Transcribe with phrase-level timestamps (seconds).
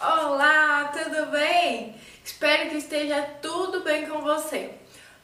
[0.00, 1.96] Olá, tudo bem?
[2.24, 4.70] Espero que esteja tudo bem com você.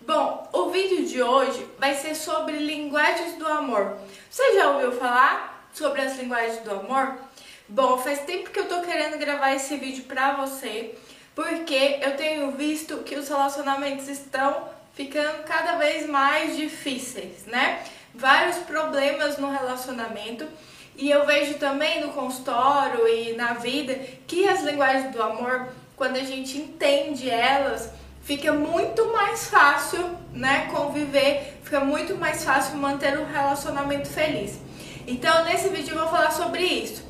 [0.01, 3.97] Bom, o vídeo de hoje vai ser sobre linguagens do amor.
[4.29, 7.17] Você já ouviu falar sobre as linguagens do amor?
[7.69, 10.97] Bom, faz tempo que eu tô querendo gravar esse vídeo pra você,
[11.37, 17.81] porque eu tenho visto que os relacionamentos estão ficando cada vez mais difíceis, né?
[18.13, 20.49] Vários problemas no relacionamento
[20.97, 23.95] e eu vejo também no consultório e na vida
[24.27, 27.91] que as linguagens do amor, quando a gente entende elas,
[28.23, 34.59] fica muito mais fácil, né, conviver, fica muito mais fácil manter um relacionamento feliz.
[35.07, 37.05] Então, nesse vídeo eu vou falar sobre isso.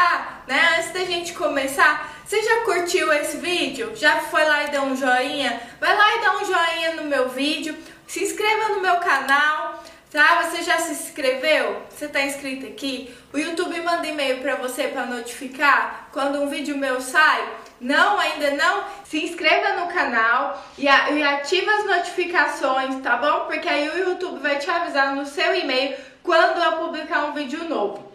[0.00, 0.76] Começar, né?
[0.78, 3.92] Antes da gente começar, você já curtiu esse vídeo?
[3.94, 5.60] Já foi lá e deu um joinha?
[5.78, 7.76] Vai lá e dá um joinha no meu vídeo,
[8.06, 10.42] se inscreva no meu canal, tá?
[10.42, 11.82] Você já se inscreveu?
[11.90, 13.14] Você tá inscrito aqui?
[13.32, 17.46] O YouTube manda e-mail para você para notificar quando um vídeo meu sai?
[17.80, 18.84] Não, ainda não?
[19.04, 23.46] Se inscreva no canal e, e ativa as notificações, tá bom?
[23.46, 27.64] Porque aí o YouTube vai te avisar no seu e-mail quando eu publicar um vídeo
[27.64, 28.09] novo.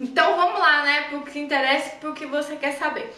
[0.00, 1.06] Então vamos lá, né?
[1.08, 3.14] Pro que interessa, pro que você quer saber.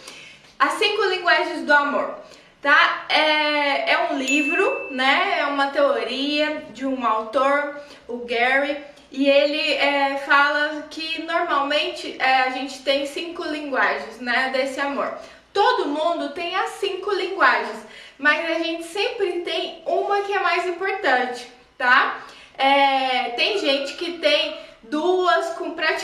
[0.58, 2.14] As cinco linguagens do amor,
[2.60, 3.06] tá?
[3.08, 5.40] É, é um livro, né?
[5.40, 8.76] É uma teoria de um autor, o Gary,
[9.10, 14.50] e ele é, fala que normalmente é, a gente tem cinco linguagens, né?
[14.52, 15.16] Desse amor.
[15.52, 17.78] Todo mundo tem as cinco linguagens,
[18.18, 22.20] mas a gente sempre tem uma que é mais importante, tá?
[22.58, 24.65] É, tem gente que tem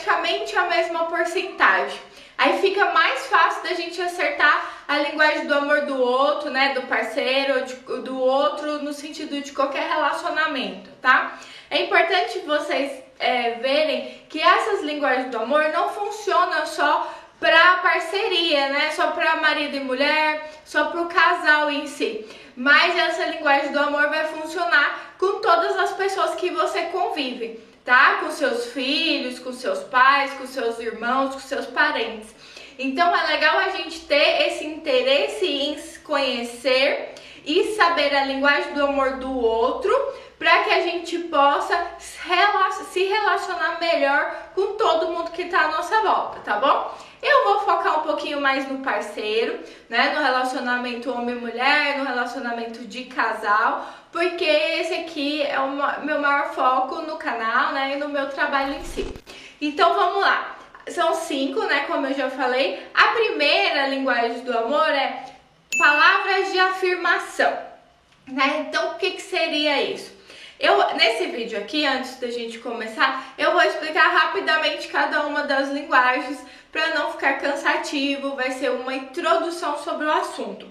[0.02, 1.98] praticamente a mesma porcentagem.
[2.36, 6.82] Aí fica mais fácil da gente acertar a linguagem do amor do outro, né, do
[6.82, 11.38] parceiro, de, do outro, no sentido de qualquer relacionamento, tá?
[11.70, 18.68] É importante vocês é, verem que essas linguagens do amor não funcionam só para parceria,
[18.68, 18.90] né?
[18.90, 22.26] Só para marido e mulher, só para o casal em si.
[22.56, 25.11] Mas essa linguagem do amor vai funcionar
[25.92, 28.18] as pessoas que você convive tá?
[28.20, 32.34] Com seus filhos, com seus pais, com seus irmãos, com seus parentes.
[32.78, 37.14] Então é legal a gente ter esse interesse em conhecer
[37.44, 39.92] e saber a linguagem do amor do outro
[40.38, 46.00] para que a gente possa se relacionar melhor com todo mundo que está à nossa
[46.02, 47.11] volta, tá bom?
[47.22, 50.12] Eu vou focar um pouquinho mais no parceiro, né?
[50.12, 55.70] No relacionamento homem-mulher, no relacionamento de casal, porque esse aqui é o
[56.04, 57.94] meu maior foco no canal, né?
[57.94, 59.06] E no meu trabalho em si.
[59.60, 60.56] Então vamos lá.
[60.88, 61.84] São cinco, né?
[61.86, 62.84] Como eu já falei.
[62.92, 65.24] A primeira linguagem do amor é
[65.78, 67.56] palavras de afirmação,
[68.26, 68.66] né?
[68.66, 70.12] Então o que, que seria isso?
[70.58, 75.70] Eu, nesse vídeo aqui, antes da gente começar, eu vou explicar rapidamente cada uma das
[75.70, 76.38] linguagens
[76.70, 80.66] para não ficar cansativo, vai ser uma introdução sobre o assunto.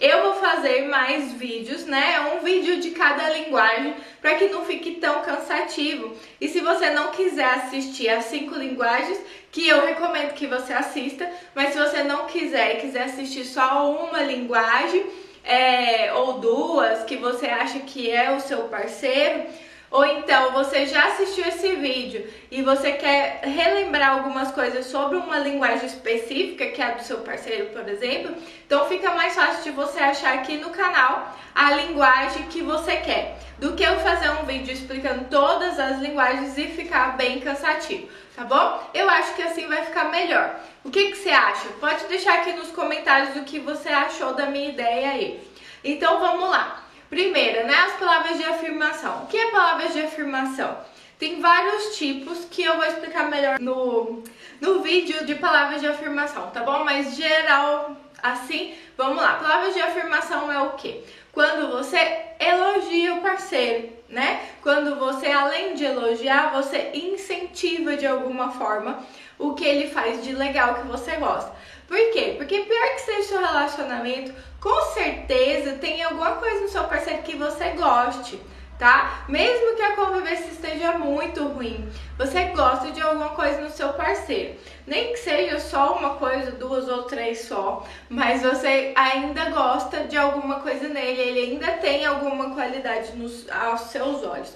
[0.00, 2.20] Eu vou fazer mais vídeos, né?
[2.32, 6.16] Um vídeo de cada linguagem para que não fique tão cansativo.
[6.40, 9.18] E se você não quiser assistir as cinco linguagens,
[9.50, 13.90] que eu recomendo que você assista, mas se você não quiser e quiser assistir só
[13.90, 15.04] uma linguagem,
[15.48, 19.44] é, ou duas que você acha que é o seu parceiro,
[19.90, 25.38] ou então você já assistiu esse vídeo e você quer relembrar algumas coisas sobre uma
[25.38, 28.34] linguagem específica, que é a do seu parceiro, por exemplo,
[28.66, 33.38] então fica mais fácil de você achar aqui no canal a linguagem que você quer,
[33.58, 38.44] do que eu fazer um vídeo explicando todas as linguagens e ficar bem cansativo, tá
[38.44, 38.82] bom?
[38.94, 40.60] Eu acho que assim vai ficar melhor.
[40.84, 41.68] O que, que você acha?
[41.80, 45.48] Pode deixar aqui nos comentários o que você achou da minha ideia aí.
[45.82, 46.87] Então vamos lá.
[47.08, 49.22] Primeiro, né, as palavras de afirmação.
[49.22, 50.76] O que é palavras de afirmação?
[51.18, 54.22] Tem vários tipos que eu vou explicar melhor no,
[54.60, 56.84] no vídeo de palavras de afirmação, tá bom?
[56.84, 59.34] Mas geral, assim, vamos lá.
[59.34, 61.02] Palavras de afirmação é o quê?
[61.32, 61.98] Quando você
[62.38, 64.40] elogia o parceiro, né?
[64.62, 69.02] Quando você, além de elogiar, você incentiva de alguma forma
[69.38, 71.52] o que ele faz de legal que você gosta.
[71.88, 72.34] Por quê?
[72.36, 77.22] Porque pior que seja o seu relacionamento, com certeza tem alguma coisa no seu parceiro
[77.22, 78.38] que você goste,
[78.78, 79.24] tá?
[79.26, 84.58] Mesmo que a convivência esteja muito ruim, você gosta de alguma coisa no seu parceiro.
[84.86, 90.16] Nem que seja só uma coisa, duas ou três só, mas você ainda gosta de
[90.18, 94.54] alguma coisa nele, ele ainda tem alguma qualidade nos, aos seus olhos.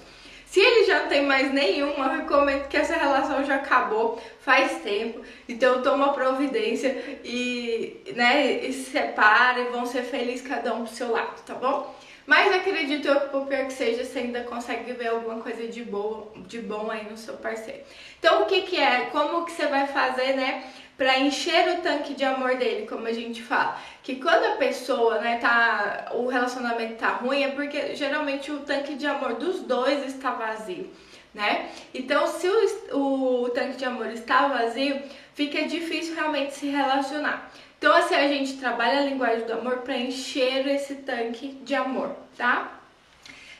[0.53, 4.83] Se ele já não tem mais nenhum, eu recomendo que essa relação já acabou faz
[4.83, 5.19] tempo.
[5.49, 10.93] Então toma providência e, né, e se separa e vão ser felizes cada um pro
[10.93, 11.95] seu lado, tá bom?
[12.25, 15.83] Mas acredito eu que por pior que seja, você ainda consegue ver alguma coisa de
[15.83, 17.81] boa, de bom aí no seu parceiro.
[18.19, 19.07] Então o que que é?
[19.11, 20.63] Como que você vai fazer, né?
[20.97, 23.79] para encher o tanque de amor dele, como a gente fala.
[24.03, 28.95] Que quando a pessoa, né, tá, o relacionamento tá ruim, é porque geralmente o tanque
[28.95, 30.89] de amor dos dois está vazio,
[31.33, 31.69] né?
[31.93, 35.01] Então, se o, o, o tanque de amor está vazio,
[35.33, 37.51] fica difícil realmente se relacionar.
[37.83, 42.15] Então, assim, a gente trabalha a linguagem do amor para encher esse tanque de amor,
[42.37, 42.79] tá?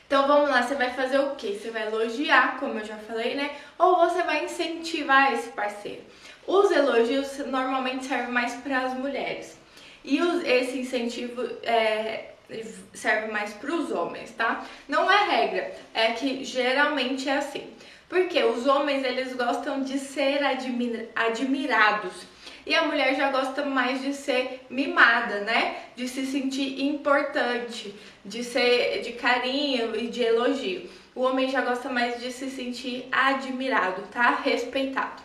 [0.06, 1.58] Então vamos lá, você vai fazer o quê?
[1.60, 3.50] Você vai elogiar, como eu já falei, né?
[3.78, 6.00] Ou você vai incentivar esse parceiro.
[6.46, 9.58] Os elogios normalmente servem mais para as mulheres.
[10.02, 12.30] E os, esse incentivo é,
[12.94, 14.64] serve mais para os homens, tá?
[14.88, 17.70] Não é regra, é que geralmente é assim.
[18.08, 22.32] Porque os homens eles gostam de ser admira admirados
[22.66, 25.76] e a mulher já gosta mais de ser mimada, né?
[25.94, 27.94] De se sentir importante,
[28.24, 30.88] de ser de carinho e de elogio.
[31.14, 34.30] O homem já gosta mais de se sentir admirado, tá?
[34.42, 35.22] Respeitado.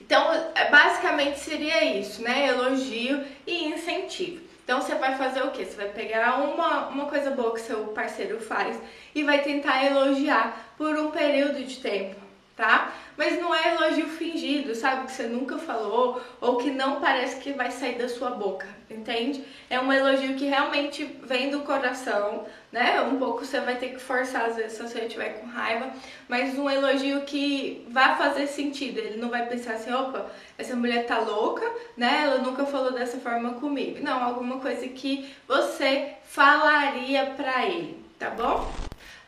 [0.00, 2.48] Então, é, basicamente seria isso, né?
[2.48, 4.40] Elogio e incentivo.
[4.64, 5.64] Então, você vai fazer o quê?
[5.64, 8.78] Você vai pegar uma, uma coisa boa que seu parceiro faz
[9.14, 12.16] e vai tentar elogiar por um período de tempo,
[12.58, 12.92] tá?
[13.16, 15.06] Mas não é elogio fingido, sabe?
[15.06, 19.44] Que você nunca falou ou que não parece que vai sair da sua boca, entende?
[19.70, 23.00] É um elogio que realmente vem do coração, né?
[23.02, 25.92] Um pouco você vai ter que forçar às vezes se você estiver com raiva,
[26.28, 28.98] mas um elogio que vai fazer sentido.
[28.98, 30.26] Ele não vai pensar assim, opa,
[30.58, 31.64] essa mulher tá louca,
[31.96, 32.22] né?
[32.24, 34.02] Ela nunca falou dessa forma comigo.
[34.02, 38.68] Não, alguma coisa que você falaria pra ele, tá bom?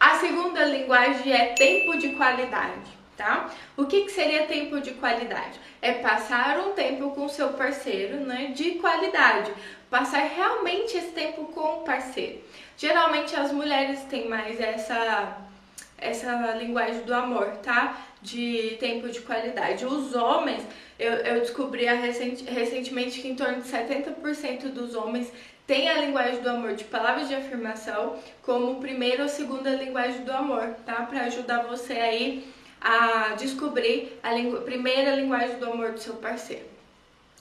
[0.00, 3.50] A segunda linguagem é tempo de qualidade tá?
[3.76, 5.60] O que, que seria tempo de qualidade?
[5.82, 9.52] É passar um tempo com seu parceiro, né, de qualidade.
[9.90, 12.40] Passar realmente esse tempo com o parceiro.
[12.78, 15.36] Geralmente as mulheres têm mais essa
[15.98, 18.06] essa linguagem do amor, tá?
[18.22, 19.84] De tempo de qualidade.
[19.84, 20.62] Os homens,
[20.98, 25.30] eu, eu descobri recent, recentemente que em torno de 70% dos homens
[25.66, 30.32] têm a linguagem do amor de palavras de afirmação como primeira ou segunda linguagem do
[30.32, 31.02] amor, tá?
[31.02, 36.64] Para ajudar você aí a descobrir a lingu primeira linguagem do amor do seu parceiro.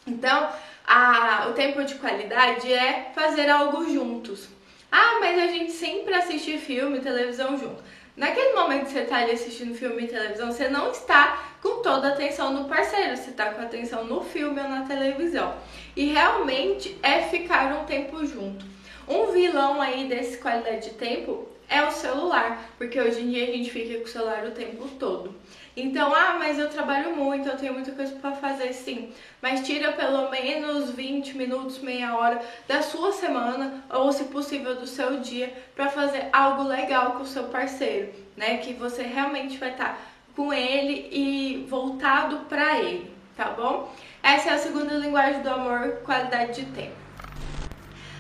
[0.06, 0.50] Então,
[0.86, 4.48] a, o tempo de qualidade é fazer algo juntos.
[4.92, 7.82] Ah, mas a gente sempre assiste filme e televisão junto.
[8.18, 12.10] Naquele momento que você está ali assistindo filme e televisão, você não está com toda
[12.10, 15.56] a atenção no parceiro, você está com atenção no filme ou na televisão.
[15.96, 18.66] E realmente é ficar um tempo junto.
[19.08, 23.52] Um vilão aí desse qualidade de tempo é o celular, porque hoje em dia a
[23.52, 25.36] gente fica com o celular o tempo todo.
[25.78, 29.14] Então, ah, mas eu trabalho muito, eu tenho muita coisa para fazer, sim.
[29.42, 34.88] Mas tira pelo menos 20 minutos, meia hora da sua semana ou, se possível, do
[34.88, 38.58] seu dia para fazer algo legal com o seu parceiro, né?
[38.58, 39.98] Que você realmente vai estar tá
[40.36, 43.94] com ele e voltado para ele, tá bom?
[44.22, 46.96] Essa é a segunda linguagem do amor, qualidade de tempo.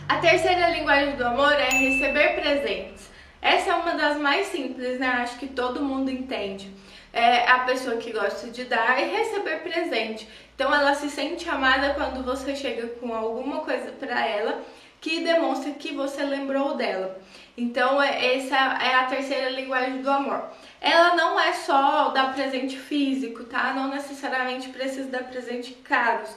[0.07, 3.08] A terceira linguagem do amor é receber presentes.
[3.41, 5.07] Essa é uma das mais simples, né?
[5.07, 6.71] Acho que todo mundo entende.
[7.11, 10.27] É a pessoa que gosta de dar e receber presente.
[10.55, 14.61] Então ela se sente amada quando você chega com alguma coisa para ela
[15.01, 17.17] que demonstra que você lembrou dela.
[17.57, 20.43] Então é, essa é a terceira linguagem do amor.
[20.81, 23.73] Ela não é só dar presente físico, tá?
[23.73, 26.29] Não necessariamente precisa dar presente caros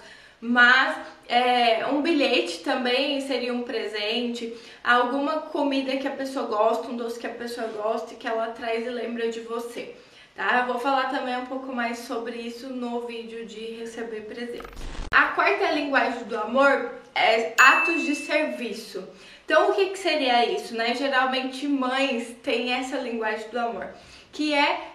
[0.42, 0.96] mas
[1.28, 7.20] é, um bilhete também seria um presente, alguma comida que a pessoa gosta, um doce
[7.20, 9.94] que a pessoa gosta e que ela traz e lembra de você.
[10.34, 10.58] Tá?
[10.61, 14.82] Eu vou falar também um pouco mais sobre isso no vídeo de receber presentes.
[15.14, 19.06] A quarta linguagem do amor é atos de serviço.
[19.44, 20.75] Então, o que, que seria isso?
[20.75, 20.92] Né?
[20.96, 23.90] Geralmente, mães têm essa linguagem do amor,
[24.32, 24.91] que é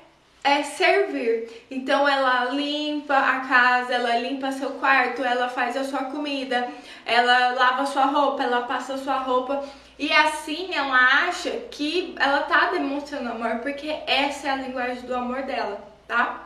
[0.48, 1.66] é servir.
[1.70, 6.70] Então ela limpa a casa, ela limpa seu quarto, ela faz a sua comida,
[7.06, 9.64] ela lava sua roupa, ela passa sua roupa.
[10.00, 15.16] E assim ela acha que ela tá demonstrando amor, porque essa é a linguagem do
[15.16, 16.44] amor dela, tá?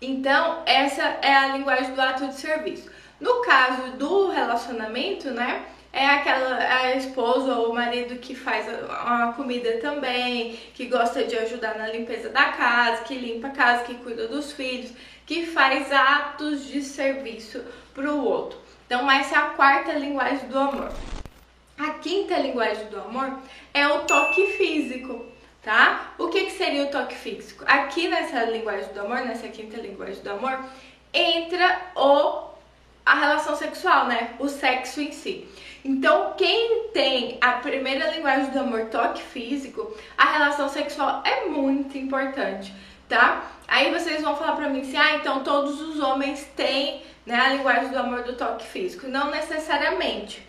[0.00, 2.90] Então, essa é a linguagem do ato de serviço.
[3.18, 5.64] No caso do relacionamento, né?
[5.94, 11.36] É aquela a esposa ou o marido que faz a, comida também, que gosta de
[11.38, 14.92] ajudar na limpeza da casa, que limpa a casa, que cuida dos filhos,
[15.24, 18.58] que faz atos de serviço para o outro.
[18.86, 20.92] Então, essa é a quarta linguagem do amor.
[21.78, 23.38] A quinta linguagem do amor
[23.72, 25.24] é o toque físico,
[25.62, 26.12] tá?
[26.18, 27.64] O que, que seria o toque físico?
[27.68, 30.58] Aqui nessa linguagem do amor, nessa quinta linguagem do amor,
[31.12, 32.52] entra o
[33.06, 34.34] a relação sexual, né?
[34.38, 35.46] O sexo em si.
[35.84, 41.98] Então, quem tem a primeira linguagem do amor, toque físico, a relação sexual é muito
[41.98, 42.74] importante,
[43.06, 43.50] tá?
[43.68, 47.50] Aí vocês vão falar pra mim assim, ah, então todos os homens têm né, a
[47.50, 49.08] linguagem do amor do toque físico.
[49.08, 50.42] Não necessariamente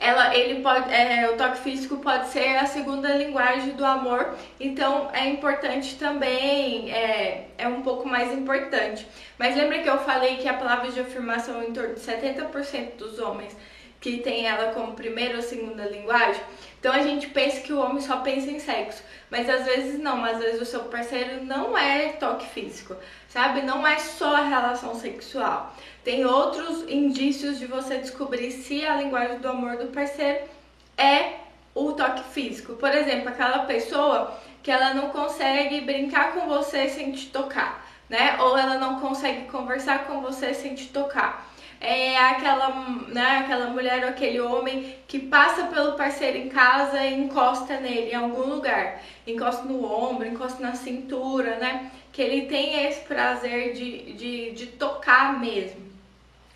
[0.00, 5.10] ela, ele pode, é, o toque físico pode ser a segunda linguagem do amor, então
[5.12, 9.06] é importante também, é, é um pouco mais importante.
[9.38, 13.18] Mas lembra que eu falei que a palavra de afirmação em torno de 70% dos
[13.18, 13.54] homens
[14.00, 16.42] que tem ela como primeira ou segunda linguagem.
[16.78, 20.24] Então a gente pensa que o homem só pensa em sexo, mas às vezes não,
[20.24, 22.96] às vezes o seu parceiro não é toque físico,
[23.28, 23.60] sabe?
[23.60, 25.76] Não é só a relação sexual.
[26.02, 30.40] Tem outros indícios de você descobrir se a linguagem do amor do parceiro
[30.96, 31.34] é
[31.74, 32.74] o toque físico.
[32.76, 38.38] Por exemplo, aquela pessoa que ela não consegue brincar com você sem te tocar, né?
[38.40, 41.49] Ou ela não consegue conversar com você sem te tocar
[41.80, 42.68] é aquela,
[43.08, 48.10] né, aquela mulher ou aquele homem que passa pelo parceiro em casa e encosta nele
[48.10, 49.00] em algum lugar.
[49.26, 51.90] Encosta no ombro, encosta na cintura, né?
[52.12, 55.89] Que ele tem esse prazer de, de, de tocar mesmo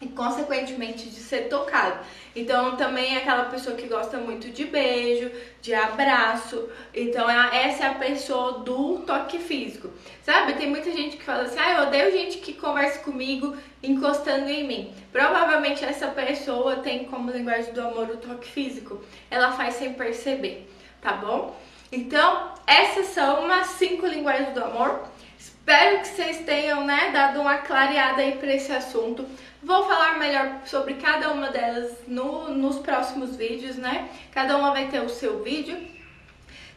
[0.04, 2.04] e consequentemente de ser tocado.
[2.36, 5.30] Então também é aquela pessoa que gosta muito de beijo,
[5.62, 6.68] de abraço.
[6.94, 9.88] Então é, essa é a pessoa do toque físico.
[10.22, 10.54] Sabe?
[10.54, 14.66] Tem muita gente que fala assim: "Ah, eu odeio gente que conversa comigo encostando em
[14.66, 14.94] mim".
[15.10, 19.02] Provavelmente essa pessoa tem como linguagem do amor o toque físico.
[19.30, 20.68] Ela faz sem perceber,
[21.00, 21.56] tá bom?
[21.90, 25.04] Então, essas são umas cinco linguagens do amor.
[25.44, 29.26] Espero que vocês tenham né, dado uma clareada aí para esse assunto.
[29.62, 34.08] Vou falar melhor sobre cada uma delas no, nos próximos vídeos, né?
[34.32, 35.76] Cada uma vai ter o seu vídeo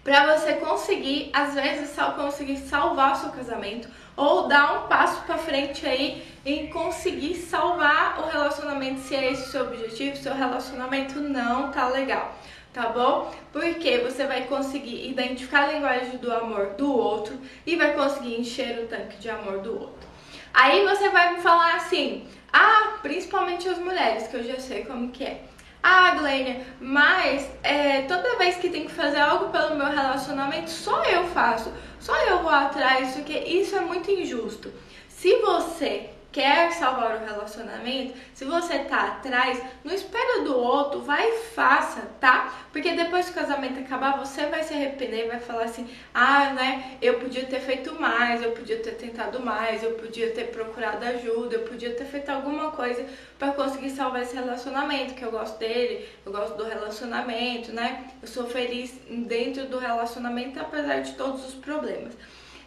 [0.03, 5.21] para você conseguir, às vezes, só conseguir salvar o seu casamento ou dar um passo
[5.23, 10.33] para frente aí em conseguir salvar o relacionamento, se é esse o seu objetivo, seu
[10.33, 12.35] relacionamento não tá legal
[12.77, 13.33] tá bom?
[13.51, 18.83] Porque você vai conseguir identificar a linguagem do amor do outro e vai conseguir encher
[18.83, 20.07] o tanque de amor do outro.
[20.53, 25.09] Aí você vai me falar assim, ah, principalmente as mulheres, que eu já sei como
[25.09, 25.41] que é.
[25.81, 31.03] Ah, Glênia, mas é, toda vez que tem que fazer algo pelo meu relacionamento, só
[31.05, 34.71] eu faço, só eu vou atrás, porque isso é muito injusto.
[35.07, 41.27] Se você quer salvar o relacionamento, se você tá atrás, não espera do outro, vai
[41.27, 42.53] e faça, tá?
[42.71, 46.95] Porque depois que o casamento acabar, você vai se arrepender, vai falar assim: "Ah, né,
[47.01, 51.55] eu podia ter feito mais, eu podia ter tentado mais, eu podia ter procurado ajuda,
[51.55, 53.03] eu podia ter feito alguma coisa
[53.39, 58.11] para conseguir salvar esse relacionamento, que eu gosto dele, eu gosto do relacionamento, né?
[58.21, 62.13] Eu sou feliz dentro do relacionamento apesar de todos os problemas."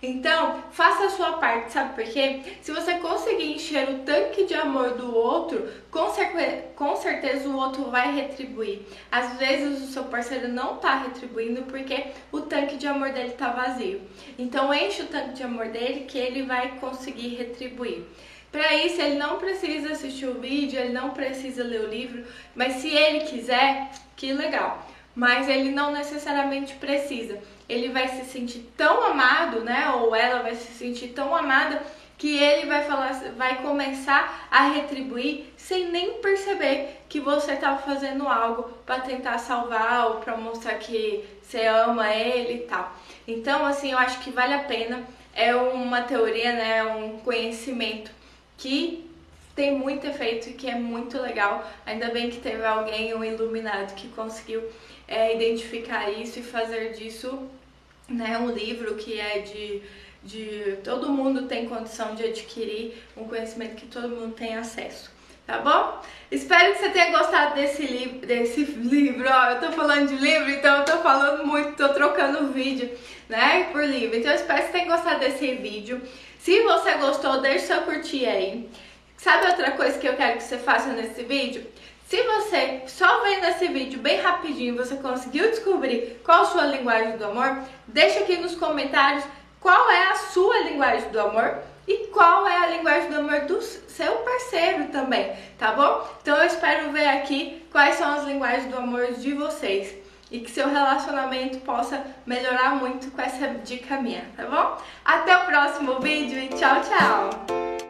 [0.02, 2.40] Então, faça a sua parte, sabe por quê?
[2.62, 6.06] Se você conseguir encher o tanque de amor do outro, com,
[6.74, 8.80] com certeza o outro vai retribuir.
[9.12, 13.50] Às vezes o seu parceiro não tá retribuindo porque o tanque de amor dele tá
[13.50, 14.00] vazio.
[14.38, 18.02] Então, enche o tanque de amor dele que ele vai conseguir retribuir.
[18.50, 22.76] Para isso, ele não precisa assistir o vídeo, ele não precisa ler o livro, mas
[22.76, 24.88] se ele quiser, que legal.
[25.14, 27.38] Mas ele não necessariamente precisa
[27.70, 29.90] ele vai se sentir tão amado, né?
[29.94, 31.80] Ou ela vai se sentir tão amada
[32.18, 38.28] que ele vai falar, vai começar a retribuir sem nem perceber que você estava fazendo
[38.28, 42.92] algo para tentar salvar ou para mostrar que você ama ele e tal.
[43.26, 45.02] Então, assim, eu acho que vale a pena.
[45.32, 46.84] É uma teoria, né?
[46.84, 48.10] Um conhecimento
[48.58, 49.08] que
[49.54, 51.64] tem muito efeito e que é muito legal.
[51.86, 54.62] Ainda bem que teve alguém, um iluminado, que conseguiu
[55.06, 57.48] é, identificar isso e fazer disso
[58.10, 59.82] né, um livro que é de,
[60.22, 65.10] de todo mundo tem condição de adquirir, um conhecimento que todo mundo tem acesso.
[65.46, 66.00] Tá bom?
[66.30, 69.28] Espero que você tenha gostado desse, li desse livro.
[69.28, 72.88] Ó, eu tô falando de livro, então eu tô falando muito, tô trocando vídeo,
[73.28, 74.16] né, por livro.
[74.16, 76.00] Então eu espero que você tenha gostado desse vídeo.
[76.38, 78.68] Se você gostou, deixa seu curtir aí.
[79.16, 81.66] Sabe outra coisa que eu quero que você faça nesse vídeo?
[82.10, 87.16] Se você só vendo esse vídeo bem rapidinho, você conseguiu descobrir qual a sua linguagem
[87.16, 89.22] do amor, deixa aqui nos comentários
[89.60, 93.62] qual é a sua linguagem do amor e qual é a linguagem do amor do
[93.62, 96.04] seu parceiro também, tá bom?
[96.20, 99.94] Então eu espero ver aqui quais são as linguagens do amor de vocês
[100.32, 104.82] e que seu relacionamento possa melhorar muito com essa dica minha, tá bom?
[105.04, 107.89] Até o próximo vídeo e tchau, tchau!